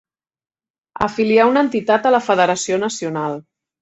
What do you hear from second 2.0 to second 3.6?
a la federació nacional.